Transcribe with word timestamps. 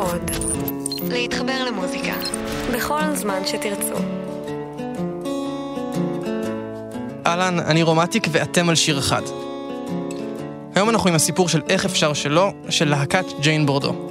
עוד. 0.00 0.30
להתחבר 1.08 1.64
למוזיקה. 1.64 2.12
בכל 2.74 3.14
זמן 3.14 3.42
שתרצו. 3.46 3.94
אהלן, 7.26 7.58
אני 7.58 7.82
רומטיק 7.82 8.26
ואתם 8.30 8.68
על 8.68 8.74
שיר 8.74 8.98
אחד. 8.98 9.22
היום 10.74 10.90
אנחנו 10.90 11.08
עם 11.08 11.14
הסיפור 11.14 11.48
של 11.48 11.62
איך 11.68 11.84
אפשר 11.84 12.12
שלא, 12.12 12.52
של 12.68 12.88
להקת 12.88 13.24
ג'יין 13.40 13.66
בורדו. 13.66 14.09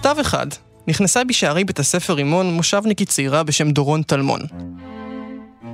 סתיו 0.00 0.20
אחד 0.20 0.46
נכנסה 0.88 1.24
בשערי 1.24 1.64
בית 1.64 1.78
הספר 1.78 2.12
רימון 2.12 2.50
מושבניקית 2.54 3.08
צעירה 3.08 3.42
בשם 3.42 3.70
דורון 3.70 4.02
טלמון. 4.02 4.40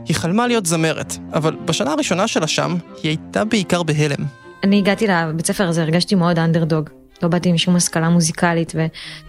היא 0.05 0.17
חלמה 0.17 0.47
להיות 0.47 0.67
זמרת, 0.67 1.17
אבל 1.33 1.57
בשנה 1.65 1.93
הראשונה 1.93 2.29
שלה 2.29 2.47
שם, 2.47 2.77
היא 3.03 3.11
הייתה 3.11 3.45
בעיקר 3.45 3.83
בהלם. 3.83 4.25
אני 4.65 4.79
הגעתי 4.79 5.07
לבית 5.07 5.47
ספר 5.47 5.69
הזה, 5.69 5.83
הרגשתי 5.83 6.15
מאוד 6.15 6.39
אנדרדוג. 6.39 6.91
לא 7.23 7.29
באתי 7.29 7.49
עם 7.49 7.59
שום 7.59 7.77
השכלה 7.77 8.09
מוזיקלית, 8.09 8.73
ו... 8.77 8.87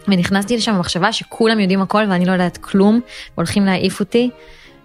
ונכנסתי 0.08 0.58
לשם 0.58 0.76
במחשבה 0.76 1.14
שכולם 1.14 1.60
יודעים 1.60 1.82
הכל 1.82 2.04
ואני 2.10 2.26
לא 2.26 2.32
יודעת 2.32 2.58
כלום, 2.58 3.00
והולכים 3.38 3.66
להעיף 3.66 4.00
אותי. 4.00 4.30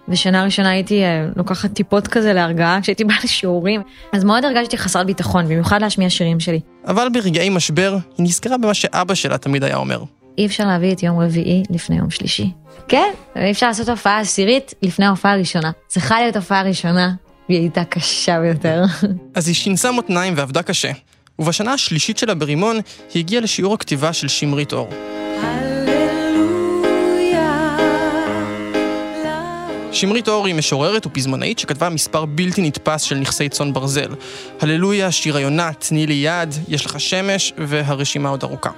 ושנה 0.08 0.44
ראשונה 0.44 0.70
הייתי 0.70 1.02
אה, 1.02 1.26
לוקחת 1.36 1.72
טיפות 1.72 2.08
כזה 2.08 2.32
להרגעה 2.32 2.78
כשהייתי 2.82 3.04
באה 3.04 3.16
לשיעורים. 3.24 3.82
אז 4.12 4.24
מאוד 4.24 4.44
הרגשתי 4.44 4.78
חסרת 4.78 5.06
ביטחון, 5.06 5.44
במיוחד 5.44 5.80
להשמיע 5.80 6.10
שירים 6.10 6.40
שלי. 6.40 6.60
אבל 6.86 7.08
ברגעי 7.12 7.48
משבר, 7.48 7.96
היא 8.18 8.26
נזכרה 8.26 8.58
במה 8.58 8.74
שאבא 8.74 9.14
שלה 9.14 9.38
תמיד 9.38 9.64
היה 9.64 9.76
אומר. 9.76 10.02
אי 10.38 10.46
אפשר 10.46 10.66
להביא 10.66 10.92
את 10.92 11.02
יום 11.02 11.20
רביעי 11.20 11.62
לפני 11.70 11.96
יום 11.96 12.10
שלישי. 12.10 12.50
כן, 12.88 13.12
אי 13.36 13.50
אפשר 13.50 13.66
לעשות 13.66 13.88
הופעה 13.88 14.20
עשירית 14.20 14.74
לפני 14.82 15.06
ההופעה 15.06 15.32
הראשונה. 15.32 15.70
צריכה 15.86 16.20
להיות 16.20 16.36
הופעה 16.36 16.62
ראשונה, 16.62 17.12
והיא 17.48 17.60
הייתה 17.60 17.84
קשה 17.84 18.40
ביותר. 18.40 18.84
אז 19.34 19.48
היא 19.48 19.54
שינסה 19.54 19.90
מותניים 19.90 20.34
ועבדה 20.36 20.62
קשה. 20.62 20.90
ובשנה 21.38 21.72
השלישית 21.72 22.18
שלה 22.18 22.34
ברימון, 22.34 22.76
היא 23.14 23.20
הגיעה 23.22 23.42
לשיעור 23.42 23.74
הכתיבה 23.74 24.12
של 24.12 24.28
שמרית 24.28 24.72
אור. 24.72 24.88
שמרית 29.92 30.28
אור 30.28 30.46
היא 30.46 30.54
משוררת 30.54 31.06
ופזמונאית 31.06 31.58
שכתבה 31.58 31.88
מספר 31.88 32.24
בלתי 32.24 32.62
נתפס 32.62 33.02
של 33.02 33.16
נכסי 33.16 33.48
צאן 33.48 33.72
ברזל. 33.72 34.14
הללויה, 34.60 35.12
שיר 35.12 35.36
היונה, 35.36 35.70
תני 35.78 36.06
לי 36.06 36.14
יד, 36.14 36.54
יש 36.68 36.86
לך 36.86 37.00
שמש, 37.00 37.52
והרשימה 37.58 38.28
עוד 38.28 38.42
ארוכה. 38.42 38.70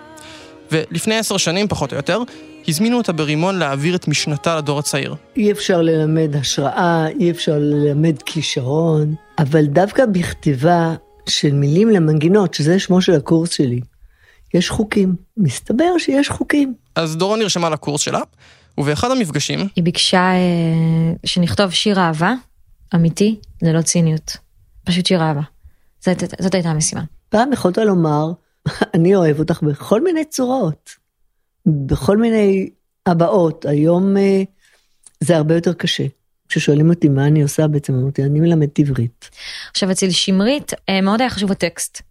ולפני 0.72 1.14
עשר 1.18 1.36
שנים, 1.36 1.68
פחות 1.68 1.92
או 1.92 1.96
יותר, 1.96 2.22
הזמינו 2.68 2.96
אותה 2.96 3.12
ברימון 3.12 3.58
להעביר 3.58 3.94
את 3.94 4.08
משנתה 4.08 4.56
לדור 4.56 4.78
הצעיר. 4.78 5.14
אי 5.36 5.52
אפשר 5.52 5.82
ללמד 5.82 6.36
השראה, 6.36 7.06
אי 7.20 7.30
אפשר 7.30 7.58
ללמד 7.58 8.22
כישרון, 8.22 9.14
אבל 9.38 9.66
דווקא 9.66 10.06
בכתיבה 10.06 10.94
של 11.28 11.52
מילים 11.52 11.90
למנגינות, 11.90 12.54
שזה 12.54 12.78
שמו 12.78 13.02
של 13.02 13.12
הקורס 13.12 13.52
שלי, 13.52 13.80
יש 14.54 14.70
חוקים. 14.70 15.14
מסתבר 15.36 15.98
שיש 15.98 16.28
חוקים. 16.28 16.74
אז 16.94 17.16
דורון 17.16 17.38
נרשמה 17.38 17.70
לקורס 17.70 18.00
שלה, 18.00 18.20
ובאחד 18.78 19.10
המפגשים, 19.10 19.68
היא 19.76 19.84
ביקשה 19.84 20.32
אה, 20.32 21.12
שנכתוב 21.26 21.70
שיר 21.70 21.98
אהבה 22.00 22.34
אמיתי, 22.94 23.40
ללא 23.62 23.82
ציניות. 23.82 24.36
פשוט 24.84 25.06
שיר 25.06 25.22
אהבה. 25.22 25.40
זאת, 26.00 26.24
זאת 26.40 26.54
הייתה 26.54 26.70
המשימה. 26.70 27.02
פעם 27.28 27.52
יכולת 27.52 27.78
לומר, 27.78 28.32
אני 28.94 29.14
אוהב 29.14 29.38
אותך 29.38 29.62
בכל 29.62 30.04
מיני 30.04 30.24
צורות, 30.24 30.90
בכל 31.66 32.16
מיני 32.16 32.70
הבעות. 33.06 33.64
היום 33.64 34.16
אה, 34.16 34.42
זה 35.20 35.36
הרבה 35.36 35.54
יותר 35.54 35.72
קשה. 35.72 36.04
כששואלים 36.48 36.90
אותי 36.90 37.08
מה 37.08 37.26
אני 37.26 37.42
עושה 37.42 37.66
בעצם, 37.66 37.94
אמרתי, 37.94 38.22
אני 38.22 38.40
מלמדת 38.40 38.78
עברית. 38.78 39.30
עכשיו 39.70 39.90
אצל 39.90 40.10
שמרית 40.10 40.72
אה, 40.88 41.00
מאוד 41.00 41.20
היה 41.20 41.30
חשוב 41.30 41.52
הטקסט. 41.52 42.02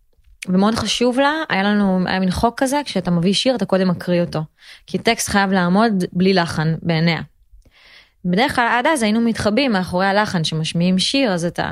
ומאוד 0.47 0.75
חשוב 0.75 1.19
לה, 1.19 1.33
היה 1.49 1.63
לנו, 1.63 1.99
היה 2.05 2.19
מין 2.19 2.31
חוק 2.31 2.53
כזה, 2.57 2.81
כשאתה 2.85 3.11
מביא 3.11 3.33
שיר 3.33 3.55
אתה 3.55 3.65
קודם 3.65 3.87
מקריא 3.87 4.21
אותו. 4.21 4.39
כי 4.87 4.97
טקסט 4.97 5.29
חייב 5.29 5.51
לעמוד 5.51 6.03
בלי 6.13 6.33
לחן 6.33 6.75
בעיניה. 6.81 7.21
בדרך 8.25 8.55
כלל 8.55 8.67
עד 8.71 8.87
אז 8.87 9.03
היינו 9.03 9.21
מתחבאים 9.21 9.71
מאחורי 9.71 10.05
הלחן 10.05 10.43
שמשמיעים 10.43 10.99
שיר, 10.99 11.31
אז 11.33 11.45
אתה 11.45 11.71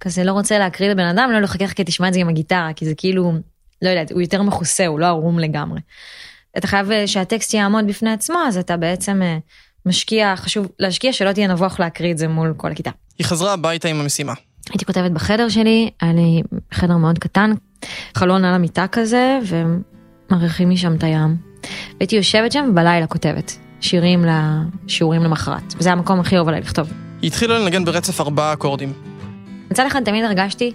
כזה 0.00 0.24
לא 0.24 0.32
רוצה 0.32 0.58
להקריא 0.58 0.90
לבן 0.90 1.06
אדם, 1.06 1.30
לא 1.32 1.40
לחכך 1.40 1.72
כי 1.72 1.84
תשמע 1.84 2.08
את 2.08 2.14
זה 2.14 2.20
עם 2.20 2.28
הגיטרה, 2.28 2.70
כי 2.76 2.86
זה 2.86 2.94
כאילו, 2.96 3.32
לא 3.82 3.88
יודעת, 3.88 4.12
הוא 4.12 4.20
יותר 4.20 4.42
מכוסה, 4.42 4.86
הוא 4.86 5.00
לא 5.00 5.06
ערום 5.06 5.38
לגמרי. 5.38 5.80
אתה 6.58 6.66
חייב 6.66 6.90
אה, 6.90 7.06
שהטקסט 7.06 7.54
יעמוד 7.54 7.86
בפני 7.86 8.12
עצמו, 8.12 8.38
אז 8.46 8.58
אתה 8.58 8.76
בעצם 8.76 9.22
אה, 9.22 9.38
משקיע, 9.86 10.36
חשוב 10.36 10.68
להשקיע 10.78 11.12
שלא 11.12 11.32
תהיה 11.32 11.48
נבוך 11.48 11.80
להקריא 11.80 12.12
את 12.12 12.18
זה 12.18 12.28
מול 12.28 12.54
כל 12.56 12.72
הכיתה. 12.72 12.90
היא 13.18 13.26
חזרה 13.26 13.52
הביתה 13.52 13.88
עם 13.88 14.00
המשימה. 14.00 14.32
הייתי 14.70 14.84
כותבת 14.84 15.10
בחדר 15.10 15.48
שלי, 15.48 15.90
היה 16.00 16.12
לי 16.12 16.42
חדר 16.74 16.96
מאוד 16.96 17.18
קטן, 17.18 17.52
חלון 18.14 18.44
על 18.44 18.54
המיטה 18.54 18.86
כזה, 18.86 19.38
ומריחים 20.30 20.70
משם 20.70 20.94
את 20.94 21.04
הים. 21.04 21.36
הייתי 22.00 22.16
יושבת 22.16 22.52
שם 22.52 22.66
ובלילה 22.70 23.06
כותבת 23.06 23.58
שירים 23.80 24.24
לשיעורים 24.24 25.22
למחרת, 25.22 25.74
וזה 25.78 25.92
המקום 25.92 26.20
הכי 26.20 26.36
אהוב 26.36 26.48
עליי 26.48 26.60
לכתוב. 26.60 26.92
היא 27.22 27.28
התחילה 27.28 27.58
לנגן 27.58 27.84
ברצף 27.84 28.20
ארבעה 28.20 28.52
אקורדים. 28.52 28.92
מצד 29.70 29.86
אחד 29.86 30.04
תמיד 30.04 30.24
הרגשתי 30.24 30.72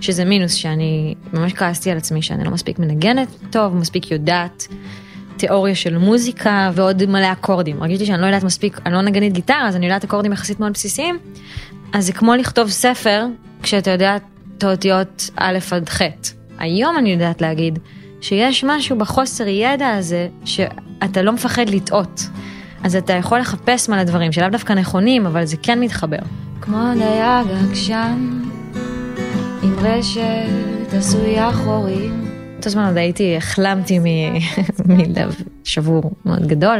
שזה 0.00 0.24
מינוס, 0.24 0.52
שאני 0.52 1.14
ממש 1.32 1.52
כעסתי 1.52 1.90
על 1.90 1.96
עצמי 1.96 2.22
שאני 2.22 2.44
לא 2.44 2.50
מספיק 2.50 2.78
מנגנת 2.78 3.28
טוב, 3.50 3.76
מספיק 3.76 4.10
יודעת 4.10 4.66
תיאוריה 5.36 5.74
של 5.74 5.98
מוזיקה 5.98 6.70
ועוד 6.74 7.06
מלא 7.06 7.32
אקורדים. 7.32 7.82
הרגישתי 7.82 8.06
שאני 8.06 8.20
לא 8.20 8.26
יודעת 8.26 8.44
מספיק, 8.44 8.80
אני 8.86 8.94
לא 8.94 9.02
נגנית 9.02 9.32
גיטרה, 9.32 9.68
אז 9.68 9.76
אני 9.76 9.86
יודעת 9.86 10.04
אקורדים 10.04 10.32
יחסית 10.32 10.60
מאוד 10.60 10.72
בסיסיים. 10.72 11.18
אז 11.94 12.06
זה 12.06 12.12
כמו 12.12 12.34
לכתוב 12.34 12.70
ספר 12.70 13.26
כשאתה 13.62 13.90
יודע 13.90 14.16
את 14.16 14.64
האותיות 14.64 15.30
א' 15.36 15.58
עד 15.70 15.88
ח'. 15.88 16.02
היום 16.58 16.98
אני 16.98 17.12
יודעת 17.12 17.40
להגיד 17.40 17.78
שיש 18.20 18.64
משהו 18.64 18.98
בחוסר 18.98 19.48
ידע 19.48 19.88
הזה 19.88 20.28
שאתה 20.44 21.22
לא 21.22 21.32
מפחד 21.32 21.68
לטעות. 21.68 22.28
אז 22.84 22.96
אתה 22.96 23.12
יכול 23.12 23.38
לחפש 23.38 23.88
מלא 23.88 24.04
דברים 24.04 24.32
שלאו 24.32 24.48
דווקא 24.48 24.72
נכונים, 24.72 25.26
אבל 25.26 25.44
זה 25.44 25.56
כן 25.62 25.80
מתחבר. 25.80 26.18
כמו 26.60 26.78
דייג 26.98 27.46
עקשן 27.70 28.42
עם 29.62 29.74
רשת 29.78 30.94
עשויה 30.98 31.52
חורים 31.52 32.24
באותו 32.64 32.70
זמן 32.70 32.86
עוד 32.86 32.96
הייתי, 32.96 33.36
החלמתי 33.36 33.98
מלב 34.88 35.34
שבור 35.64 36.10
מאוד 36.24 36.46
גדול, 36.46 36.78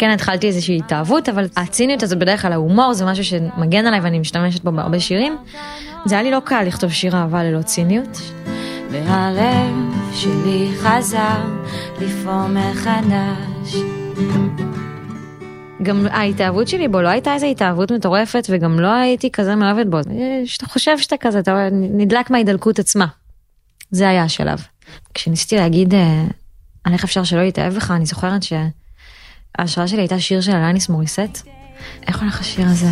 וכן 0.00 0.10
התחלתי 0.10 0.46
איזושהי 0.46 0.76
התאהבות, 0.76 1.28
אבל 1.28 1.46
הציניות 1.56 2.02
הזאת 2.02 2.18
בדרך 2.18 2.42
כלל 2.42 2.52
ההומור 2.52 2.94
זה 2.94 3.04
משהו 3.04 3.24
שמגן 3.24 3.86
עליי 3.86 4.00
ואני 4.00 4.18
משתמשת 4.18 4.64
בו 4.64 4.72
בהרבה 4.72 5.00
שירים. 5.00 5.36
זה 6.04 6.14
היה 6.14 6.22
לי 6.22 6.30
לא 6.30 6.40
קל 6.44 6.62
לכתוב 6.62 6.90
שיר 6.90 7.16
אהבה 7.16 7.44
ללא 7.44 7.62
ציניות. 7.62 8.20
והלב 8.90 9.74
שלי 10.14 10.70
חזר 10.78 11.42
לפעום 12.00 12.54
מחדש 12.54 13.76
גם 15.82 16.06
ההתאהבות 16.10 16.68
שלי 16.68 16.88
בו 16.88 17.00
לא 17.00 17.08
הייתה 17.08 17.34
איזו 17.34 17.46
התאהבות 17.46 17.92
מטורפת 17.92 18.46
וגם 18.50 18.80
לא 18.80 18.92
הייתי 18.92 19.30
כזה 19.30 19.56
מאוהבת 19.56 19.86
בו. 19.86 19.98
שאתה 20.44 20.66
חושב 20.66 20.98
שאתה 20.98 21.16
כזה, 21.16 21.38
אתה 21.38 21.68
נדלק 21.72 22.30
מההידלקות 22.30 22.78
עצמה. 22.78 23.06
זה 23.90 24.08
היה 24.08 24.22
השלב. 24.22 24.66
כשניסיתי 25.14 25.56
להגיד 25.56 25.94
אה, 25.94 26.24
על 26.84 26.92
איך 26.92 27.04
אפשר 27.04 27.24
שלא 27.24 27.42
להתאהב 27.42 27.74
בך, 27.74 27.90
אני 27.90 28.06
זוכרת 28.06 28.42
שההשראה 29.56 29.88
שלי 29.88 30.00
הייתה 30.00 30.20
שיר 30.20 30.40
של 30.40 30.52
אלניס 30.52 30.88
מוריסט. 30.88 31.48
איך 32.06 32.20
הולך 32.20 32.40
השיר 32.40 32.66
הזה? 32.66 32.88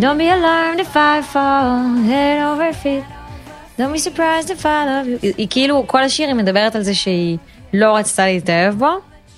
Don't 0.00 0.18
be 0.18 0.28
alarmed 0.28 0.80
if 0.80 0.94
I 0.96 1.22
fall 1.32 1.78
head 2.10 2.38
over 2.50 2.72
feet. 2.82 3.04
Don't 3.78 3.92
be 3.92 3.98
surprised 3.98 4.50
if 4.50 4.62
I 4.64 4.84
love 4.90 5.06
you. 5.06 5.18
היא, 5.22 5.32
היא 5.36 5.46
כאילו, 5.50 5.84
כל 5.86 6.02
השיר 6.02 6.26
היא 6.28 6.34
מדברת 6.34 6.76
על 6.76 6.82
זה 6.82 6.94
שהיא 6.94 7.38
לא 7.74 7.96
רצתה 7.96 8.26
להתאהב 8.26 8.74
בו, 8.74 8.90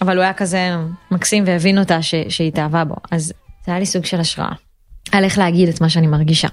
אבל 0.02 0.16
הוא 0.16 0.22
היה 0.22 0.32
כזה 0.32 0.70
מקסים 1.10 1.44
והבין 1.46 1.78
אותה 1.78 2.02
ש, 2.02 2.14
שהיא 2.28 2.48
התאהבה 2.48 2.84
בו. 2.84 2.94
אז 3.10 3.32
זה 3.66 3.72
היה 3.72 3.78
לי 3.78 3.86
סוג 3.86 4.04
של 4.04 4.20
השראה. 4.20 4.52
על 5.12 5.24
איך 5.24 5.38
להגיד 5.38 5.68
את 5.68 5.80
מה 5.80 5.88
שאני 5.88 6.06
מרגישה. 6.06 6.48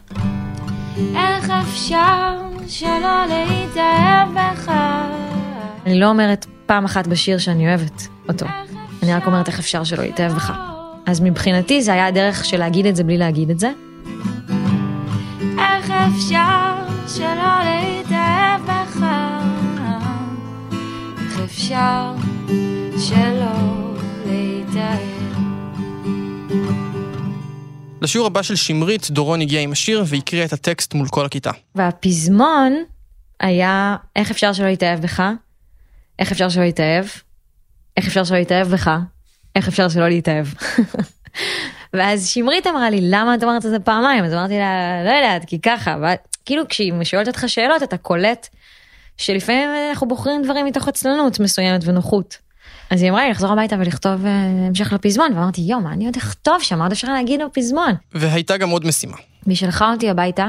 איך 1.15 1.53
אפשר 1.63 2.42
שלא 2.67 3.25
להתאהב 3.29 4.29
בך 4.33 4.71
אני 5.85 5.99
לא 5.99 6.09
אומרת 6.09 6.45
פעם 6.65 6.85
אחת 6.85 7.07
בשיר 7.07 7.37
שאני 7.37 7.67
אוהבת 7.67 8.07
אותו. 8.29 8.45
אני 9.03 9.13
רק 9.13 9.25
אומרת 9.25 9.47
איך 9.47 9.59
אפשר 9.59 9.83
שלא 9.83 10.03
להתאהב 10.03 10.31
בך. 10.31 10.53
אז 11.05 11.21
מבחינתי 11.21 11.81
זה 11.81 11.93
היה 11.93 12.07
הדרך 12.07 12.45
של 12.45 12.57
להגיד 12.57 12.85
את 12.85 12.95
זה 12.95 13.03
בלי 13.03 13.17
להגיד 13.17 13.49
את 13.49 13.59
זה. 13.59 13.71
איך 15.41 15.91
אפשר 15.91 16.75
שלא 17.07 17.59
להתאהב 17.63 18.61
בך 18.61 19.05
איך 21.19 21.39
אפשר 21.39 22.13
שלא 22.97 23.72
לשיעור 28.03 28.27
הבא 28.27 28.41
של 28.41 28.55
שמרית, 28.55 29.07
דורון 29.11 29.41
הגיע 29.41 29.61
עם 29.61 29.71
השיר 29.71 30.03
והקריאה 30.07 30.45
את 30.45 30.53
הטקסט 30.53 30.93
מול 30.93 31.07
כל 31.07 31.25
הכיתה. 31.25 31.51
והפזמון 31.75 32.83
היה 33.39 33.95
איך 34.15 34.31
אפשר 34.31 34.53
שלא 34.53 34.67
להתאהב 34.67 35.01
בך, 35.01 35.23
איך 36.19 36.31
אפשר 36.31 36.49
שלא 36.49 36.63
להתאהב, 36.63 37.05
איך 37.97 38.07
אפשר 38.07 38.23
שלא 38.23 38.37
להתאהב 38.37 38.67
בך, 38.67 38.91
איך 39.55 39.67
אפשר 39.67 39.89
שלא 39.89 40.09
להתאהב. 40.09 40.47
ואז 41.93 42.27
שמרית 42.27 42.67
אמרה 42.67 42.89
לי 42.89 42.99
למה 43.01 43.35
את 43.35 43.43
אומרת 43.43 43.65
את 43.65 43.71
זה 43.71 43.79
פעמיים 43.79 44.23
אז 44.23 44.33
אמרתי 44.33 44.57
לה 44.57 45.03
לא 45.03 45.09
יודעת 45.09 45.45
כי 45.45 45.61
ככה 45.61 45.97
כאילו 46.45 46.67
כשהיא 46.67 46.93
שואלת 47.03 47.27
אותך 47.27 47.43
שאלות 47.47 47.83
אתה 47.83 47.97
קולט 47.97 48.47
שלפעמים 49.17 49.69
אנחנו 49.89 50.07
בוחרים 50.07 50.41
דברים 50.43 50.65
מתוך 50.65 50.87
עצלנות 50.87 51.39
מסוימת 51.39 51.81
ונוחות. 51.85 52.37
אז 52.89 53.01
היא 53.01 53.09
אמרה 53.11 53.23
לי 53.23 53.31
לחזור 53.31 53.51
הביתה 53.51 53.75
ולכתוב 53.79 54.25
אה, 54.25 54.31
המשך 54.67 54.93
לפזמון 54.93 55.33
ואמרתי 55.35 55.61
יואו 55.61 55.81
מה 55.81 55.93
אני 55.93 56.05
עוד 56.05 56.15
אכתוב 56.17 56.61
שם 56.61 56.77
מה 56.77 56.83
עוד 56.83 56.91
אפשר 56.91 57.13
להגיד 57.13 57.41
בפזמון. 57.45 57.91
והייתה 58.13 58.57
גם 58.57 58.69
עוד 58.69 58.85
משימה. 58.85 59.17
והיא 59.45 59.57
שלחה 59.57 59.91
אותי 59.91 60.09
הביתה 60.09 60.47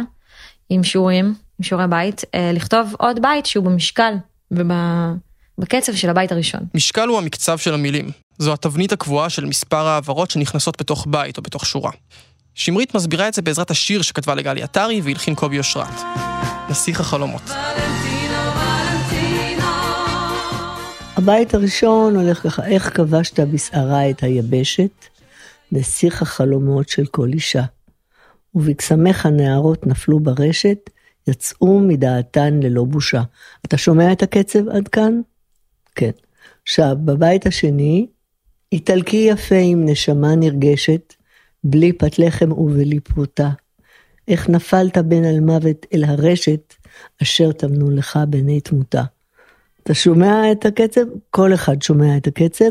עם 0.71 0.85
שיעורים, 0.85 1.25
עם 1.59 1.63
שיעורי 1.63 1.87
בית, 1.87 2.23
אה, 2.35 2.51
לכתוב 2.55 2.95
עוד 2.99 3.23
בית 3.23 3.47
שהוא 3.47 3.65
במשקל 3.65 4.15
ובקצב 4.51 5.95
של 5.95 6.11
הבית 6.11 6.33
הראשון. 6.33 6.61
משקל 6.75 7.09
הוא 7.09 7.19
המקצב 7.19 7.59
של 7.59 7.75
המילים. 7.75 8.11
זו 8.39 8.53
התבנית 8.53 8.93
הקבועה 8.93 9.31
של 9.31 9.45
מספר 9.45 9.87
העברות 9.87 10.31
שנכנסות 10.31 10.81
בתוך 10.81 11.07
בית 11.11 11.37
או 11.37 11.43
בתוך 11.43 11.67
שורה. 11.67 11.91
שמרית 12.55 12.95
מסבירה 12.95 13.29
את 13.29 13.35
זה 13.35 13.43
בעזרת 13.43 13.71
השיר 13.71 14.03
שכתבה 14.03 14.35
לגלי 14.35 14.63
עטרי 14.63 15.01
והלחין 15.01 15.35
קובי 15.35 15.59
אושרת. 15.59 16.01
נסיך 16.71 17.01
החלומות. 17.01 17.43
הבית 21.17 21.55
הראשון 21.55 22.17
הולך 22.17 22.43
ככה, 22.43 22.67
איך 22.67 22.97
כבשת 22.97 23.41
בסערה 23.41 24.11
את 24.11 24.23
היבשת, 24.23 24.91
נסיך 25.73 26.23
החלומות 26.23 26.89
של 26.89 27.07
כל 27.07 27.29
אישה. 27.33 27.63
ובקסמך 28.55 29.27
הנערות 29.27 29.87
נפלו 29.87 30.21
ברשת, 30.21 30.91
יצאו 31.29 31.81
מדעתן 31.81 32.61
ללא 32.63 32.85
בושה. 32.85 33.23
אתה 33.65 33.79
שומע 33.79 34.13
את 34.13 34.23
הקצב 34.23 34.69
עד 34.69 34.89
כאן? 34.89 35.21
כן. 35.95 36.11
עכשיו, 36.63 36.97
בבית 37.05 37.47
השני, 37.47 38.07
איטלקי 38.73 39.27
יפה 39.31 39.59
עם 39.59 39.89
נשמה 39.89 40.35
נרגשת, 40.35 41.15
בלי 41.65 41.93
פת 41.93 42.19
לחם 42.19 42.53
ובלי 42.53 43.01
פרוטה. 43.01 43.51
איך 44.29 44.49
נפלת 44.49 44.99
בין 44.99 45.25
על 45.25 45.41
מוות 45.41 45.87
אל 45.95 46.05
הרשת, 46.05 46.75
אשר 47.23 47.53
טמנו 47.53 47.91
לך 47.91 48.19
בני 48.29 48.61
תמותה. 48.61 49.03
אתה 49.85 49.95
שומע 49.95 50.53
את 50.53 50.67
הקצב? 50.67 51.01
כל 51.31 51.55
אחד 51.55 51.83
שומע 51.83 52.17
את 52.17 52.27
הקצב, 52.27 52.71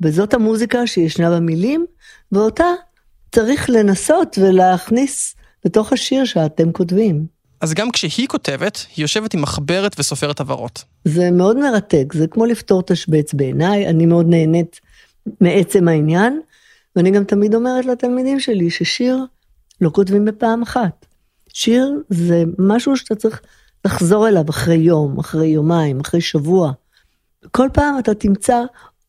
וזאת 0.00 0.34
המוזיקה 0.34 0.86
שישנה 0.86 1.30
במילים, 1.30 1.86
ואותה 2.32 2.64
צריך 3.32 3.70
לנסות 3.70 4.38
ולהכניס 4.40 5.36
לתוך 5.64 5.92
השיר 5.92 6.24
שאתם 6.24 6.72
כותבים. 6.72 7.26
אז 7.60 7.74
גם 7.74 7.90
כשהיא 7.90 8.28
כותבת, 8.28 8.86
היא 8.96 9.04
יושבת 9.04 9.34
עם 9.34 9.42
מחברת 9.42 10.00
וסופרת 10.00 10.40
הברות. 10.40 10.84
זה 11.04 11.30
מאוד 11.30 11.58
מרתק, 11.58 12.12
זה 12.12 12.26
כמו 12.26 12.46
לפתור 12.46 12.82
תשבץ 12.82 13.34
בעיניי, 13.34 13.88
אני 13.88 14.06
מאוד 14.06 14.26
נהנית 14.28 14.80
מעצם 15.40 15.88
העניין, 15.88 16.40
ואני 16.96 17.10
גם 17.10 17.24
תמיד 17.24 17.54
אומרת 17.54 17.86
לתלמידים 17.86 18.40
שלי 18.40 18.70
ששיר 18.70 19.24
לא 19.80 19.90
כותבים 19.90 20.24
בפעם 20.24 20.62
אחת. 20.62 21.06
שיר 21.52 21.92
זה 22.08 22.44
משהו 22.58 22.96
שאתה 22.96 23.14
צריך 23.14 23.40
לחזור 23.88 24.28
אליו 24.28 24.44
אחרי 24.50 24.76
יום, 24.76 25.18
אחרי 25.18 25.46
יומיים, 25.46 26.00
אחרי 26.00 26.20
שבוע. 26.20 26.72
כל 27.50 27.68
פעם 27.72 27.98
אתה 27.98 28.14
תמצא 28.14 28.60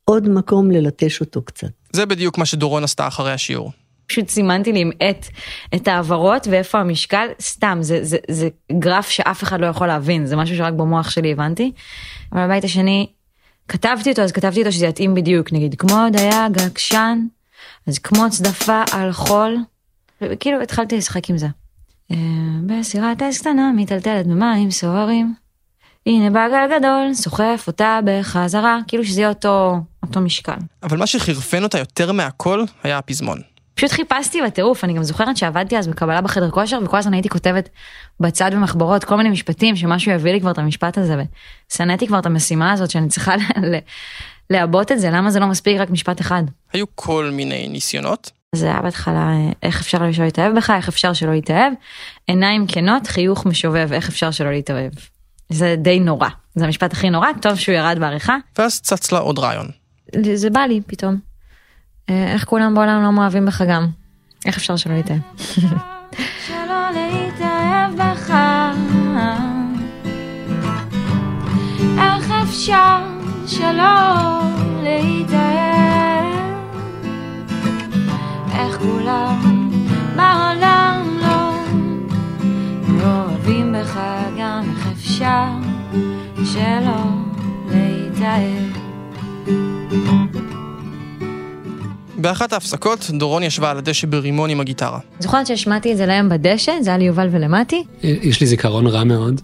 עוד 0.05 0.29
מקום 0.29 0.71
ללטש 0.71 1.21
אותו 1.21 1.41
קצת. 1.41 1.67
זה 1.93 2.05
בדיוק 2.05 2.37
מה 2.37 2.45
שדורון 2.45 2.83
עשתה 2.83 3.07
אחרי 3.07 3.31
השיעור. 3.31 3.71
פשוט 4.07 4.29
סימנתי 4.29 4.73
לי 4.73 4.79
עם 4.79 4.91
עט 4.99 5.25
את 5.75 5.87
העברות 5.87 6.47
ואיפה 6.51 6.79
המשקל, 6.79 7.27
סתם, 7.41 7.77
זה, 7.81 7.99
זה, 8.01 8.17
זה 8.29 8.49
גרף 8.71 9.09
שאף 9.09 9.43
אחד 9.43 9.61
לא 9.61 9.67
יכול 9.67 9.87
להבין, 9.87 10.25
זה 10.25 10.35
משהו 10.35 10.57
שרק 10.57 10.73
במוח 10.73 11.09
שלי 11.09 11.31
הבנתי. 11.31 11.71
אבל 12.31 12.45
בבית 12.45 12.63
השני, 12.63 13.07
כתבתי 13.67 14.09
אותו, 14.09 14.21
אז 14.21 14.31
כתבתי 14.31 14.59
אותו 14.59 14.71
שזה 14.71 14.85
יתאים 14.85 15.15
בדיוק, 15.15 15.53
נגיד, 15.53 15.75
כמו 15.75 15.97
דייג 16.11 16.59
עקשן, 16.59 17.19
אז 17.87 17.99
כמו 17.99 18.29
צדפה 18.29 18.83
על 18.91 19.11
חול, 19.11 19.57
וכאילו 20.21 20.61
התחלתי 20.61 20.97
לשחק 20.97 21.29
עם 21.29 21.37
זה. 21.37 21.47
בסירת 22.69 23.21
עץ 23.21 23.37
קטנה 23.37 23.71
מיטלטלת 23.75 24.27
במים 24.27 24.71
סוערים, 24.71 25.33
הנה 26.05 26.29
באגל 26.29 26.79
גדול, 26.79 27.13
סוחף 27.13 27.63
אותה 27.67 27.99
בחזרה, 28.05 28.79
כאילו 28.87 29.05
שזה 29.05 29.21
יהיה 29.21 29.29
אותו, 29.29 29.75
אותו 30.03 30.21
משקל. 30.21 30.57
אבל 30.83 30.97
מה 30.97 31.07
שחירפן 31.07 31.63
אותה 31.63 31.79
יותר 31.79 32.11
מהכל 32.11 32.63
היה 32.83 32.97
הפזמון. 32.97 33.41
פשוט 33.75 33.91
חיפשתי 33.91 34.41
בטירוף, 34.41 34.83
אני 34.83 34.93
גם 34.93 35.03
זוכרת 35.03 35.37
שעבדתי 35.37 35.77
אז 35.77 35.87
בקבלה 35.87 36.21
בחדר 36.21 36.51
כושר 36.51 36.79
וכל 36.83 36.97
הזמן 36.97 37.13
הייתי 37.13 37.29
כותבת 37.29 37.69
בצד 38.19 38.51
במחברות 38.53 39.03
כל 39.03 39.15
מיני 39.15 39.29
משפטים 39.29 39.75
שמשהו 39.75 40.11
יביא 40.11 40.31
לי 40.31 40.41
כבר 40.41 40.51
את 40.51 40.57
המשפט 40.57 40.97
הזה 40.97 41.23
ושנאתי 41.71 42.07
כבר 42.07 42.19
את 42.19 42.25
המשימה 42.25 42.71
הזאת 42.71 42.91
שאני 42.91 43.07
צריכה 43.07 43.33
לעבות 44.49 44.91
את 44.91 44.99
זה, 44.99 45.09
למה 45.09 45.31
זה 45.31 45.39
לא 45.39 45.47
מספיק 45.47 45.79
רק 45.79 45.89
משפט 45.89 46.21
אחד. 46.21 46.43
היו 46.73 46.85
כל 46.95 47.29
מיני 47.33 47.67
ניסיונות, 47.67 48.31
זה 48.55 48.65
היה 48.65 48.81
בהתחלה 48.81 49.31
אה, 49.31 49.51
איך 49.63 49.81
אפשר 49.81 50.11
שלא 50.11 50.25
להתאהב 50.25 50.55
בך, 50.55 50.69
איך 50.69 50.87
אפשר 50.87 51.13
שלא 51.13 51.31
להתאהב, 51.31 51.73
עיניים 52.27 52.67
כנות, 52.67 53.07
חיוך 53.07 53.45
משובב, 53.45 53.93
איך 53.93 54.09
אפשר 54.09 54.31
שלא 54.31 54.51
להתאהב. 54.51 54.91
זה 55.49 55.75
די 55.77 55.99
נורא, 55.99 56.29
זה 56.55 56.65
המשפט 56.65 56.93
הכי 56.93 57.09
נורא, 57.09 57.27
טוב 57.41 57.55
שהוא 57.55 57.75
ירד 57.75 57.97
בעריכה, 57.99 58.37
ואז 58.57 58.81
צץ 58.81 59.11
לה 59.11 59.19
עוד 59.19 59.39
רעיון. 59.39 59.67
זה 60.33 60.49
בא 60.49 60.59
לי 60.59 60.81
פתאום. 60.87 61.17
אה, 62.09 62.33
איך 62.33 62.45
כולם 62.45 62.75
בעולם 62.75 63.03
לא 63.03 63.11
מאוהבים 63.11 63.45
בך 63.45 63.61
גם, 63.69 63.87
איך 64.45 64.57
אפשר 64.57 64.75
שלא 64.75 64.95
להתאהב. 64.95 65.19
שלא 66.47 66.89
להתאהב 66.93 67.95
בך. 67.95 68.33
איך 71.97 72.31
אפשר 72.43 72.97
שלא 73.47 74.41
להתאהב? 74.83 75.68
איך 78.59 78.77
כולם 78.77 79.69
בעולם 80.15 81.17
לא 81.21 81.51
לא 82.97 83.23
אוהבים 83.25 83.73
בך 83.73 83.99
גם 84.39 84.63
איך 84.75 84.87
אפשר 84.93 85.45
שלא 86.53 87.03
להתאהב? 87.71 88.69
באחת 92.17 92.53
ההפסקות, 92.53 93.09
דורון 93.13 93.43
ישבה 93.43 93.71
על 93.71 93.77
הדשא 93.77 94.07
ברימון 94.07 94.49
עם 94.49 94.59
הגיטרה. 94.59 94.99
זוכרת 95.19 95.47
שהשמעתי 95.47 95.91
את 95.91 95.97
זה 95.97 96.05
להם 96.05 96.29
בדשא, 96.29 96.71
זה 96.81 96.89
היה 96.89 96.97
ליובל 96.97 97.27
ולמטי. 97.31 97.83
יש 98.03 98.41
לי 98.41 98.47
זיכרון 98.47 98.87
רע 98.87 99.03
מאוד. 99.03 99.41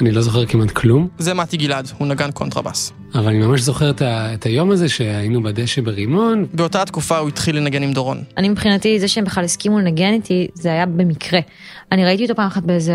אני 0.00 0.10
לא 0.10 0.20
זוכר 0.20 0.46
כמעט 0.46 0.70
כלום, 0.70 1.08
זה 1.18 1.34
מתי 1.34 1.56
גלעד, 1.56 1.88
הוא 1.98 2.08
נגן 2.08 2.30
קונטרבאס. 2.30 2.92
אבל 3.14 3.26
אני 3.26 3.38
ממש 3.38 3.60
זוכר 3.60 3.90
את, 3.90 4.02
ה, 4.02 4.34
את 4.34 4.46
היום 4.46 4.70
הזה 4.70 4.88
שהיינו 4.88 5.42
בדשא 5.42 5.80
ברימון. 5.80 6.46
באותה 6.52 6.82
התקופה 6.82 7.18
הוא 7.18 7.28
התחיל 7.28 7.56
לנגן 7.56 7.82
עם 7.82 7.92
דורון. 7.92 8.22
אני 8.36 8.48
מבחינתי 8.48 9.00
זה 9.00 9.08
שהם 9.08 9.24
בכלל 9.24 9.44
הסכימו 9.44 9.78
לנגן 9.78 10.12
איתי 10.12 10.48
זה 10.54 10.72
היה 10.72 10.86
במקרה. 10.86 11.40
אני 11.92 12.04
ראיתי 12.04 12.22
אותו 12.22 12.34
פעם 12.34 12.46
אחת 12.46 12.62
באיזה 12.62 12.94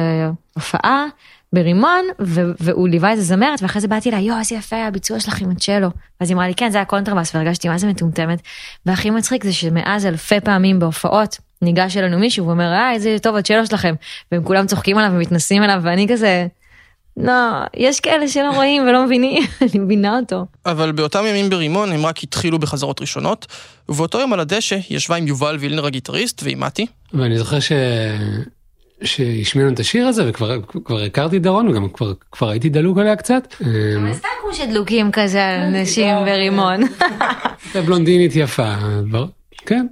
הופעה 0.56 1.06
ברימון 1.54 2.06
ו- 2.22 2.52
והוא 2.60 2.88
ליווה 2.88 3.12
איזה 3.12 3.22
זמרת 3.22 3.62
ואחרי 3.62 3.82
זה 3.82 3.88
באתי 3.88 4.12
לה 4.12 4.20
יואו 4.20 4.40
איזה 4.40 4.56
יפה 4.56 4.76
היה 4.76 4.88
הביצוע 4.88 5.20
שלך 5.20 5.42
עם 5.42 5.50
הצ'לו. 5.50 5.90
ואז 6.22 6.30
היא 6.30 6.36
אמרה 6.36 6.48
לי 6.48 6.56
כן 6.56 6.72
זה 6.72 6.78
היה 6.78 6.86
קונטרבאס 6.86 7.36
והרגשתי 7.36 7.70
מה 7.70 7.78
זה 7.78 7.88
מטומטמת. 7.88 8.42
והכי 8.86 9.10
מצחיק 9.10 9.44
זה 9.44 9.54
שמאז 9.54 10.06
אלפי 10.06 10.40
פעמים 10.40 10.80
בהופעות 10.80 11.38
ניגש 11.62 11.98
אלינו 11.98 12.20
מישהו 12.20 12.48
ואומר 12.48 12.74
אה 12.74 12.92
איזה 12.94 13.16
טוב 13.22 13.36
הצ'לו 13.36 13.66
שלכם 13.66 13.96
והם 14.32 14.44
כולם 14.44 14.68
צוחקים 14.68 14.98
עליו 14.98 15.12
ומתנסים 15.16 15.64
עליו 15.64 15.80
ואני 15.84 16.08
כזה. 16.10 16.48
לא 17.18 17.34
יש 17.78 18.00
כאלה 18.00 18.28
שלא 18.28 18.52
רואים 18.56 18.84
ולא 18.88 19.06
מבינים 19.06 19.44
אני 19.62 19.80
מבינה 19.80 20.20
אותו. 20.20 20.46
אבל 20.66 20.92
באותם 20.92 21.24
ימים 21.30 21.50
ברימון 21.50 21.92
הם 21.92 22.06
רק 22.06 22.24
התחילו 22.24 22.60
בחזרות 22.60 23.02
ראשונות, 23.02 23.46
ובאותו 23.90 24.20
יום 24.20 24.34
על 24.34 24.40
הדשא 24.40 24.76
היא 24.76 24.98
ישבה 24.98 25.16
עם 25.16 25.28
יובל 25.28 25.58
וילנר 25.60 25.86
הגיטריסט 25.86 26.44
ועם 26.44 26.60
מתי, 26.60 26.86
ואני 27.14 27.38
זוכר 27.38 27.60
ש... 27.60 27.72
שהשמיענו 29.04 29.74
את 29.74 29.80
השיר 29.80 30.08
הזה 30.08 30.30
וכבר 30.30 30.62
כבר 30.86 31.04
הכרתי 31.04 31.38
את 31.38 31.42
דורון 31.42 31.68
וגם 31.68 31.90
כבר 31.90 32.14
כבר 32.32 32.50
הייתי 32.50 32.70
דלוק 32.70 32.98
עליה 32.98 33.16
קצת. 33.16 33.54
אמ, 33.62 34.14
סתם 34.14 34.28
כמו 34.42 34.54
שדלוקים 34.54 35.12
כזה 35.12 35.46
על 35.46 35.70
נשים 35.82 36.16
ברימון. 36.26 36.82
הייתה 37.66 37.82
בלונדינית 37.86 38.32
יפה. 38.36 38.74
כן. 39.66 39.86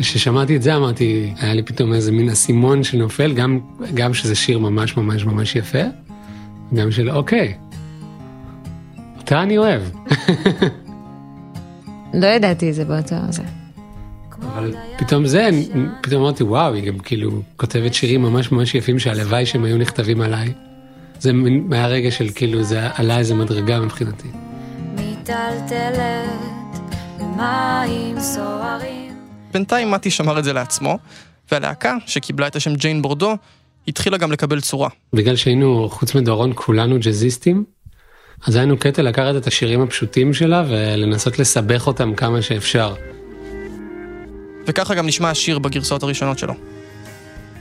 כששמעתי 0.00 0.56
את 0.56 0.62
זה 0.62 0.76
אמרתי 0.76 1.32
היה 1.40 1.54
לי 1.54 1.62
פתאום 1.62 1.92
איזה 1.92 2.12
מין 2.12 2.30
אסימון 2.30 2.84
שנופל 2.84 3.32
גם 3.32 3.58
גם 3.94 4.14
שזה 4.14 4.34
שיר 4.34 4.58
ממש 4.58 4.96
ממש 4.96 5.24
ממש 5.24 5.56
יפה. 5.56 5.78
גם 6.74 6.90
של 6.90 7.10
אוקיי. 7.10 7.54
אותה 9.18 9.42
אני 9.42 9.58
אוהב. 9.58 9.82
לא 12.20 12.26
ידעתי 12.26 12.70
את 12.70 12.74
זה 12.74 12.84
באותו 12.84 13.16
זה. 13.30 13.42
אבל 14.54 14.74
פתאום 14.98 15.26
זה 15.26 15.48
פתאום 16.02 16.22
אמרתי 16.22 16.44
וואו 16.44 16.74
היא 16.74 16.92
גם 16.92 16.98
כאילו 16.98 17.30
כותבת 17.56 17.94
שירים 17.94 18.22
ממש 18.22 18.52
ממש 18.52 18.74
יפים 18.74 18.98
שהלוואי 18.98 19.46
שהם 19.46 19.64
היו 19.64 19.78
נכתבים 19.78 20.20
עליי. 20.20 20.52
זה 21.20 21.32
מין- 21.32 21.68
היה 21.72 21.86
רגע 21.86 22.10
של 22.10 22.28
כאילו 22.34 22.62
זה 22.62 22.88
עלה 22.94 23.18
איזה 23.18 23.34
מדרגה 23.34 23.80
מבחינתי. 23.80 24.28
מיטלטלת 24.96 26.28
במים 27.18 28.20
סוערים. 28.20 29.01
בינתיים 29.52 29.90
מתי 29.90 30.10
שמר 30.10 30.38
את 30.38 30.44
זה 30.44 30.52
לעצמו, 30.52 30.98
והלהקה, 31.52 31.96
שקיבלה 32.06 32.46
את 32.46 32.56
השם 32.56 32.74
ג'יין 32.74 33.02
בורדו, 33.02 33.36
התחילה 33.88 34.16
גם 34.16 34.32
לקבל 34.32 34.60
צורה. 34.60 34.88
בגלל 35.12 35.36
שהיינו 35.36 35.88
חוץ 35.90 36.14
מדורון 36.14 36.52
כולנו 36.54 36.98
ג'אזיסטים. 37.00 37.64
אז 38.46 38.56
היה 38.56 38.64
לנו 38.64 38.78
קטע 38.78 39.02
לקחת 39.02 39.36
את 39.36 39.46
השירים 39.46 39.80
הפשוטים 39.80 40.34
שלה 40.34 40.64
ולנסות 40.68 41.38
לסבך 41.38 41.86
אותם 41.86 42.14
כמה 42.14 42.42
שאפשר. 42.42 42.94
וככה 44.66 44.94
גם 44.94 45.06
נשמע 45.06 45.30
השיר 45.30 45.58
בגרסאות 45.58 46.02
הראשונות 46.02 46.38
שלו. 46.38 46.54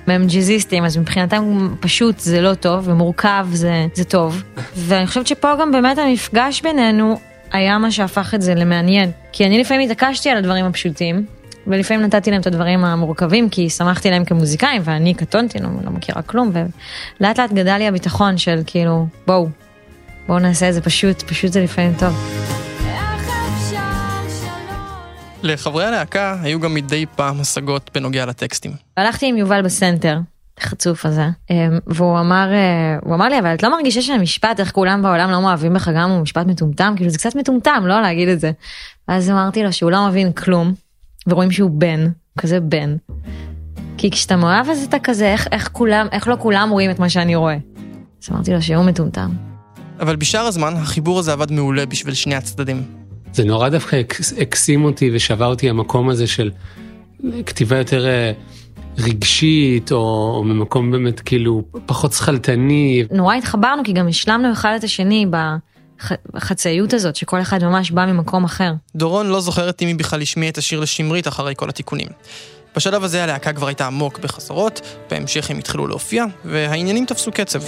הם 0.08 0.28
ג'יזיסטים, 0.28 0.86
אז 0.86 0.98
מבחינתם 0.98 1.76
פשוט 1.80 2.20
זה 2.20 2.42
לא 2.42 2.54
טוב, 2.54 2.88
ומורכב 2.88 3.48
זה, 3.52 3.86
זה 3.94 4.04
טוב. 4.04 4.44
ואני 4.76 5.08
חושבת 5.08 5.28
שפה 5.28 5.56
גם 5.62 5.72
באמת 5.72 5.98
המפגש 5.98 6.62
בינינו 6.62 7.20
היה 7.52 7.78
מה 7.78 7.92
שהפך 7.92 8.34
את 8.36 8.42
זה 8.42 8.56
למעניין. 8.56 9.12
כי 9.32 9.46
אני 9.46 9.60
לפעמים 9.60 9.90
התעקשתי 9.90 10.30
על 10.30 10.38
הדברים 10.38 10.66
הפשוטים, 10.66 11.26
ולפעמים 11.68 12.03
נתתי 12.06 12.32
להם 12.32 12.41
את 12.41 12.48
הדברים 12.48 12.86
המורכבים, 12.86 13.50
כי 13.50 13.70
שמחתי 13.70 14.12
להם 14.12 14.25
כמוזיקאים, 14.25 14.82
ואני 14.86 15.13
קטונתי, 15.13 15.60
לא, 15.60 15.70
לא 15.84 15.91
מכירה 15.91 16.22
כלום, 16.22 16.51
ולאט 17.20 17.39
לאט 17.39 17.51
גדל 17.51 17.77
לי 17.77 17.88
הביטחון 17.88 18.38
של 18.38 18.62
כאילו, 18.65 19.08
בואו, 19.27 19.48
בואו 20.27 20.39
נעשה 20.39 20.70
את 20.70 20.74
זה 20.74 20.82
פשוט, 20.82 21.22
פשוט 21.22 21.51
זה 21.51 21.62
לפעמים 21.63 21.94
טוב. 22.00 22.13
לחברי 25.44 25.86
הלהקה 25.86 26.38
היו 26.41 26.60
גם 26.60 26.74
מדי 26.74 27.06
פעם 27.15 27.41
השגות 27.41 27.89
בנוגע 27.94 28.25
לטקסטים. 28.25 28.72
הלכתי 28.98 29.25
עם 29.25 29.38
יובל 29.38 29.62
בסנטר, 29.62 30.20
החצוף 30.58 31.06
הזה, 31.06 31.25
אמ, 31.50 31.80
והוא 31.88 32.20
אמר, 32.20 32.50
אה, 32.53 32.98
הוא 33.01 33.15
אמר 33.15 33.30
לי, 33.30 33.39
אבל 33.39 33.53
את 33.53 33.63
לא 33.63 33.72
מרגישה 33.72 34.01
שהמשפט, 34.01 34.60
איך 34.60 34.72
כולם 34.72 35.01
בעולם 35.01 35.32
לא 35.32 35.41
מאוהבים 35.41 35.74
בך 35.74 35.89
גם 35.96 36.10
הוא 36.10 36.22
משפט 36.22 36.46
מטומטם? 36.46 36.94
כאילו 36.98 37.10
זה 37.10 37.18
קצת 37.18 37.36
מטומטם, 37.36 37.84
לא 37.86 38.01
להגיד 38.01 38.30
את 38.30 38.39
זה. 38.39 38.51
ואז 39.08 39.30
אמרתי 39.30 39.63
לו 39.63 39.74
שהוא 39.74 39.91
לא 39.91 40.08
מבין 40.08 40.32
כלום, 40.32 40.74
ורואים 41.28 41.51
שהוא 41.51 41.72
בן, 41.74 42.08
כזה 42.38 42.60
בן. 42.60 42.96
כי 43.98 44.12
כשאתה 44.12 44.36
מאוהב 44.36 44.70
אז 44.70 44.84
אתה 44.84 44.98
כזה, 45.00 45.32
איך, 45.34 45.48
איך 45.51 45.70
כולם, 45.72 46.08
איך 46.12 46.28
לא 46.28 46.36
כולם 46.40 46.70
רואים 46.72 46.92
את 46.92 47.00
מה 47.00 47.10
שאני 47.10 47.36
רואה. 47.36 47.58
אז 48.24 48.30
אמרתי 48.32 48.54
לו 48.54 48.62
שהוא 48.62 48.86
מטומטם. 48.86 49.30
אבל 50.00 50.16
בשאר 50.16 50.40
הזמן 50.46 50.74
החיבור 50.78 51.20
הזה 51.20 51.34
עבד 51.34 51.51
מעולה 51.51 51.86
בשביל 51.86 52.13
שני 52.13 52.36
הצדדים. 52.36 52.84
זה 53.34 53.44
נורא 53.46 53.70
דווקא 53.70 53.96
הקס- 53.96 54.34
הקסים 54.42 54.84
אותי 54.86 55.10
ושבה 55.13 55.46
אותי 55.46 55.70
המקום 55.70 56.10
הזה 56.10 56.28
של 56.28 56.51
כתיבה 57.46 57.78
יותר 57.78 58.06
אה, 58.08 58.32
רגשית, 58.98 59.92
או, 59.92 59.98
או 60.38 60.44
ממקום 60.44 60.92
באמת 60.92 61.20
כאילו 61.20 61.63
פחות 61.86 62.13
שכלתני. 62.13 63.04
נורא 63.12 63.36
התחברנו 63.36 63.84
כי 63.84 63.94
גם 63.94 64.08
השלמנו 64.08 64.51
אחד 64.51 64.74
את 64.80 64.84
השני 64.84 65.25
בח- 65.30 65.56
בחצאיות 66.34 66.93
הזאת, 66.93 67.15
שכל 67.15 67.41
אחד 67.41 67.63
ממש 67.63 67.91
בא 67.91 68.05
ממקום 68.05 68.43
אחר. 68.43 68.72
דורון 68.96 69.27
לא 69.27 69.41
זוכרת 69.41 69.81
אם 69.81 69.88
היא 69.88 69.96
בכלל 69.96 70.22
השמיעה 70.22 70.50
את 70.50 70.58
השיר 70.58 70.79
לשמרית 70.79 71.27
אחרי 71.27 71.53
כל 71.58 71.70
התיקונים. 71.70 72.08
בשלב 72.75 73.03
הזה 73.03 73.24
הלהקה 73.24 73.53
כבר 73.53 73.67
הייתה 73.67 73.88
עמוק 73.88 74.20
בחזרות, 74.20 74.81
בהמשך 75.10 75.50
הם 75.50 75.58
התחילו 75.58 75.88
להופיע, 75.88 76.25
והעניינים 76.46 77.05
תפסו 77.05 77.31
קצב. 77.31 77.60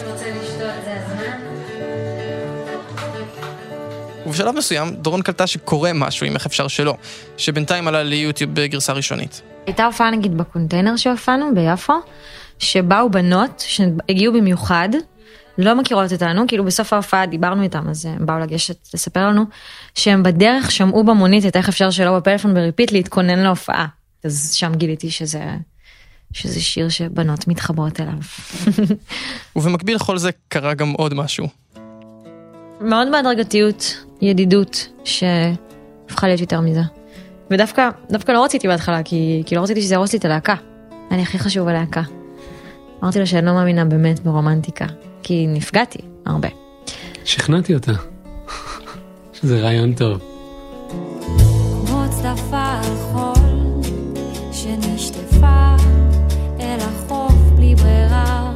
ובשלב 4.25 4.55
מסוים 4.55 4.95
דורון 4.95 5.21
קלטה 5.21 5.47
שקורה 5.47 5.93
משהו 5.93 6.27
עם 6.27 6.35
איך 6.35 6.45
אפשר 6.45 6.67
שלא, 6.67 6.95
שבינתיים 7.37 7.87
עלה 7.87 8.03
ליוטיוב 8.03 8.51
בגרסה 8.53 8.93
ראשונית. 8.93 9.41
הייתה 9.65 9.85
הופעה 9.85 10.11
נגיד 10.11 10.37
בקונטיינר 10.37 10.95
שהופענו 10.95 11.55
ביפו, 11.55 11.93
שבאו 12.59 13.09
בנות 13.09 13.63
שהגיעו 13.67 14.33
במיוחד, 14.33 14.89
לא 15.57 15.75
מכירות 15.75 16.13
אותנו, 16.13 16.47
כאילו 16.47 16.65
בסוף 16.65 16.93
ההופעה 16.93 17.25
דיברנו 17.25 17.63
איתם, 17.63 17.89
אז 17.89 18.05
הם 18.05 18.25
באו 18.25 18.39
לגשת 18.39 18.93
לספר 18.93 19.27
לנו, 19.27 19.45
שהם 19.95 20.23
בדרך 20.23 20.71
שמעו 20.71 21.03
במונית 21.03 21.45
את 21.45 21.55
איך 21.55 21.69
אפשר 21.69 21.91
שלא 21.91 22.17
בפלאפון 22.19 22.53
ב 22.53 22.58
repeat 22.58 22.91
להתכונן 22.91 23.39
להופעה. 23.39 23.87
אז 24.23 24.53
שם 24.53 24.75
גיליתי 24.75 25.11
שזה, 25.11 25.43
שזה 26.33 26.61
שיר 26.61 26.89
שבנות 26.89 27.47
מתחברות 27.47 27.99
אליו. 27.99 28.13
ובמקביל 29.55 29.95
לכל 29.95 30.17
זה 30.17 30.29
קרה 30.47 30.73
גם 30.73 30.91
עוד 30.91 31.13
משהו. 31.13 31.47
מאוד 32.81 33.07
בהדרגתיות, 33.11 34.05
ידידות, 34.21 34.87
שהפכה 35.03 36.27
להיות 36.27 36.41
יותר 36.41 36.61
מזה. 36.61 36.81
ודווקא, 37.51 37.89
דווקא 38.09 38.31
לא 38.31 38.43
רציתי 38.43 38.67
בהתחלה, 38.67 39.03
כי, 39.03 39.43
כי 39.45 39.55
לא 39.55 39.61
רציתי 39.61 39.81
שזה 39.81 39.93
יהרוס 39.93 40.13
לי 40.13 40.19
את 40.19 40.25
הלהקה. 40.25 40.55
לי 41.11 41.21
הכי 41.21 41.39
חשוב 41.39 41.67
הלהקה. 41.67 42.01
אמרתי 43.03 43.19
לו 43.19 43.27
שאני 43.27 43.45
לא 43.45 43.53
מאמינה 43.53 43.85
באמת 43.85 44.19
ברומנטיקה, 44.19 44.85
כי 45.23 45.47
נפגעתי 45.47 45.99
הרבה. 46.25 46.47
שכנעתי 47.25 47.73
אותה. 47.73 47.91
שזה 49.33 49.61
רעיון 49.61 49.93
טוב. 49.93 50.21
כמו 51.87 52.05
צדפה 52.09 52.79
על 52.83 52.95
חול 53.11 53.93
שנשטפה 54.51 55.75
אל 56.59 56.77
החוף 56.79 57.33
בלי 57.55 57.75
ברירה 57.75 58.53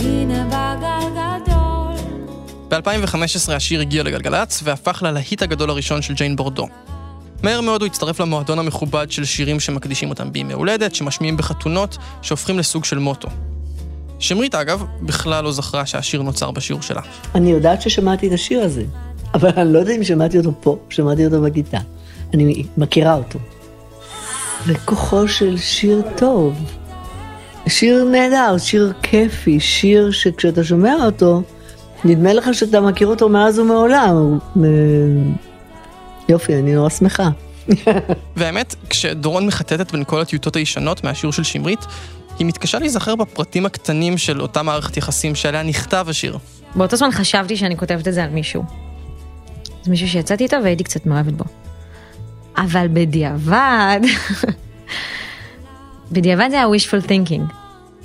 הנה 0.00 0.44
בגל 0.46 1.10
גדול 1.10 1.94
ב-2015 2.68 3.52
השיר 3.52 3.80
הגיע 3.80 4.02
לגלגלצ 4.02 4.60
והפך 4.64 5.02
ללהיט 5.02 5.42
הגדול 5.42 5.70
הראשון 5.70 6.02
של 6.02 6.14
ג'יין 6.14 6.36
בורדו. 6.36 6.68
מהר 7.42 7.60
מאוד 7.60 7.82
הוא 7.82 7.86
הצטרף 7.86 8.20
למועדון 8.20 8.58
המכובד 8.58 9.10
של 9.10 9.24
שירים 9.24 9.60
שמקדישים 9.60 10.10
אותם 10.10 10.32
בימי 10.32 10.52
הולדת, 10.52 10.94
שמשמיעים 10.94 11.36
בחתונות, 11.36 11.96
שהופכים 12.22 12.58
לסוג 12.58 12.84
של 12.84 12.98
מוטו. 12.98 13.28
שמרית 14.20 14.54
אגב, 14.54 14.84
בכלל 15.02 15.44
לא 15.44 15.52
זכרה 15.52 15.86
שהשיר 15.86 16.22
נוצר 16.22 16.50
בשיעור 16.50 16.82
שלה. 16.82 17.00
אני 17.34 17.50
יודעת 17.50 17.82
ששמעתי 17.82 18.28
את 18.28 18.32
השיר 18.32 18.62
הזה, 18.62 18.84
אבל 19.34 19.50
אני 19.56 19.72
לא 19.72 19.78
יודעת 19.78 19.96
אם 19.96 20.04
שמעתי 20.04 20.38
אותו 20.38 20.52
פה, 20.60 20.78
שמעתי 20.90 21.26
אותו 21.26 21.42
בכיתה. 21.42 21.78
אני 22.34 22.64
מכירה 22.76 23.14
אותו. 23.14 23.38
וכוחו 24.66 25.28
של 25.28 25.58
שיר 25.58 26.02
טוב. 26.16 26.54
שיר 27.66 28.04
נהדר, 28.04 28.58
שיר 28.58 28.92
כיפי, 29.02 29.60
שיר 29.60 30.10
שכשאתה 30.10 30.64
שומע 30.64 30.94
אותו, 31.04 31.42
נדמה 32.04 32.32
לך 32.32 32.54
שאתה 32.54 32.80
מכיר 32.80 33.06
אותו 33.08 33.28
מאז 33.28 33.58
ומעולם. 33.58 34.38
אה, 34.56 34.68
יופי, 36.28 36.54
אני 36.54 36.74
נורא 36.74 36.88
שמחה. 36.88 37.28
והאמת, 38.36 38.74
כשדורון 38.90 39.46
מחטטת 39.46 39.92
בין 39.92 40.04
כל 40.04 40.20
הטיוטות 40.20 40.56
הישנות 40.56 41.04
מהשיעור 41.04 41.32
של 41.32 41.42
שמרית, 41.42 41.86
היא 42.40 42.46
מתקשה 42.46 42.78
להיזכר 42.78 43.16
בפרטים 43.16 43.66
הקטנים 43.66 44.18
של 44.18 44.42
אותה 44.42 44.62
מערכת 44.62 44.96
יחסים 44.96 45.34
שעליה 45.34 45.62
נכתב 45.62 46.06
השיר. 46.08 46.38
באותו 46.74 46.96
זמן 46.96 47.10
חשבתי 47.10 47.56
שאני 47.56 47.76
כותבת 47.76 48.08
את 48.08 48.14
זה 48.14 48.24
על 48.24 48.30
מישהו. 48.30 48.64
זה 49.82 49.90
מישהו 49.90 50.08
שיצאתי 50.08 50.44
איתו 50.44 50.56
והייתי 50.64 50.84
קצת 50.84 51.06
מאוהבת 51.06 51.32
בו. 51.32 51.44
אבל 52.56 52.86
בדיעבד, 52.92 54.00
בדיעבד 56.12 56.48
זה 56.50 56.56
היה 56.56 56.66
wishful 56.66 57.06
thinking. 57.06 57.52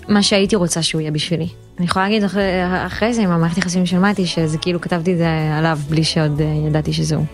מה 0.07 0.23
שהייתי 0.23 0.55
רוצה 0.55 0.83
שהוא 0.83 1.01
יהיה 1.01 1.11
בשבילי. 1.11 1.47
אני 1.77 1.85
יכולה 1.85 2.05
להגיד 2.05 2.23
אחרי, 2.23 2.51
אחרי 2.85 3.13
זה 3.13 3.21
עם 3.21 3.31
המערכת 3.31 3.57
יחסים 3.57 3.85
של 3.85 3.99
מתי, 3.99 4.25
שזה 4.25 4.57
כאילו 4.57 4.81
כתבתי 4.81 5.13
את 5.13 5.17
זה 5.17 5.57
עליו 5.57 5.79
בלי 5.89 6.03
שעוד 6.03 6.41
אה, 6.41 6.45
ידעתי 6.67 6.93
שזה 6.93 7.15
הוא. 7.15 7.25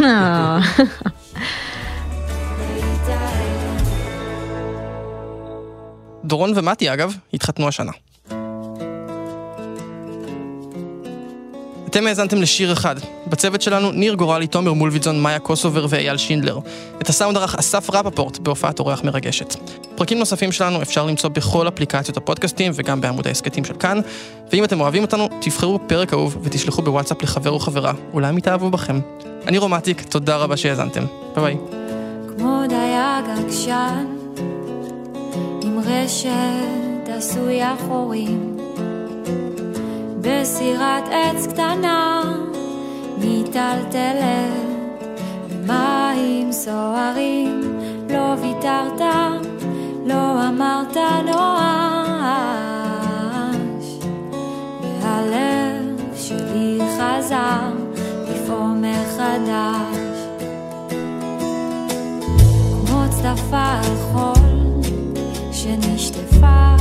דורון 6.26 6.52
ומתי, 6.54 6.92
אגב, 6.92 7.16
התחתנו 7.34 7.68
השנה. 7.68 7.92
אתם 11.90 12.06
האזנתם 12.06 12.36
לשיר 12.36 12.72
אחד. 12.72 12.96
בצוות 13.26 13.62
שלנו 13.62 13.92
ניר 13.92 14.14
גורלי, 14.14 14.46
תומר 14.46 14.72
מולביטזון, 14.72 15.20
מאיה 15.20 15.38
קוסובר 15.38 15.86
ואייל 15.88 16.16
שינדלר. 16.16 16.58
את 17.02 17.08
הסאונד 17.08 17.36
ערך 17.36 17.54
אסף 17.54 17.90
רפפורט 17.90 18.38
בהופעת 18.38 18.78
אורח 18.78 19.04
מרגשת. 19.04 19.54
פרקים 19.94 20.18
נוספים 20.18 20.52
שלנו 20.52 20.82
אפשר 20.82 21.06
למצוא 21.06 21.30
בכל 21.30 21.68
אפליקציות 21.68 22.16
הפודקאסטים 22.16 22.72
וגם 22.74 23.00
בעמוד 23.00 23.26
ההסכתים 23.26 23.64
של 23.64 23.74
כאן. 23.74 24.00
ואם 24.52 24.64
אתם 24.64 24.80
אוהבים 24.80 25.02
אותנו, 25.02 25.28
תבחרו 25.40 25.80
פרק 25.86 26.12
אהוב 26.12 26.38
ותשלחו 26.42 26.82
בוואטסאפ 26.82 27.22
לחבר 27.22 27.50
או 27.50 27.58
חברה, 27.58 27.92
אולי 28.12 28.28
הם 28.28 28.38
יתאהבו 28.38 28.70
בכם. 28.70 29.00
אני 29.46 29.58
רום 29.58 29.75
אטיק, 29.75 30.02
תודה 30.02 30.36
רבה 30.36 30.56
שהאזנתם. 30.56 31.04
ביי 31.34 31.42
ביי. 31.44 31.56
כמו 32.36 32.62
דייג 32.68 33.24
עקשן 33.38 34.15
עם 35.86 35.92
רשת 35.92 37.08
עשויה 37.08 37.74
חורים 37.86 38.56
בסירת 40.20 41.04
עץ 41.10 41.46
קטנה 41.46 42.22
מיטלטלת 43.18 44.66
במים 45.66 46.52
סוערים. 46.52 47.78
לא 48.10 48.34
ויתרת, 48.42 49.00
לא 50.06 50.48
אמרת 50.48 50.96
נואש 51.24 52.26
והלב 55.00 56.16
שלי 56.16 56.78
חזר 56.96 57.72
לפעום 58.30 58.82
מחדש. 58.82 60.16
כמו 62.86 63.04
צדפה 63.10 63.62
על 63.62 63.96
חול 64.12 64.35
שנשטפה 65.66 66.76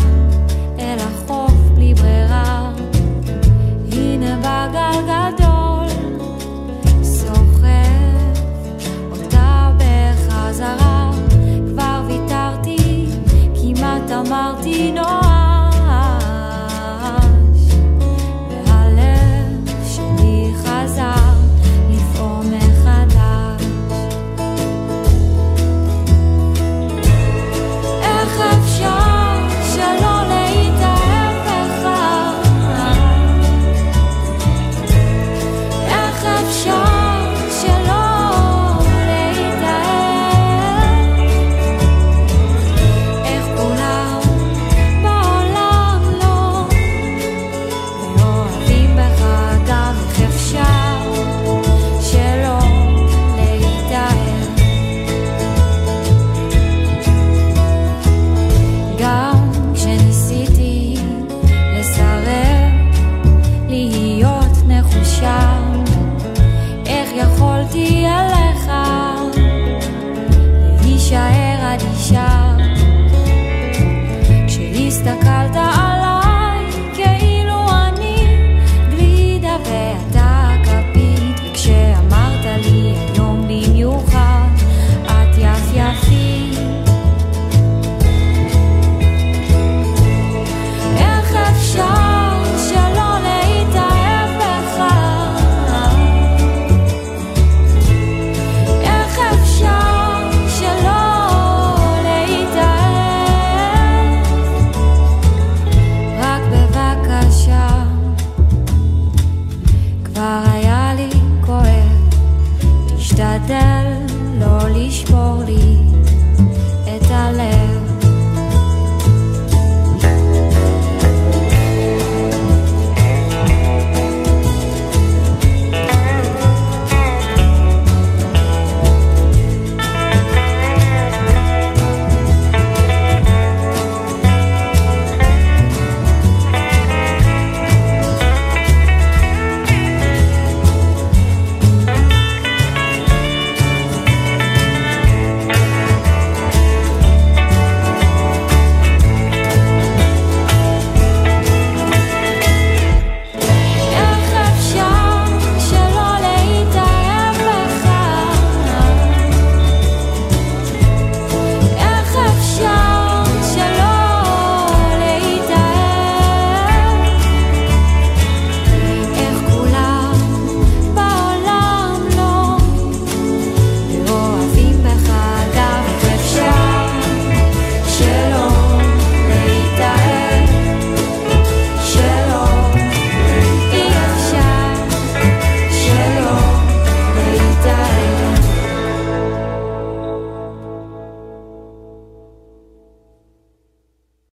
אל 0.80 0.98
החוף 1.00 1.54
בלי 1.75 1.94
ברירה. 1.94 2.72
הנה 3.92 4.38
בגל 4.39 5.06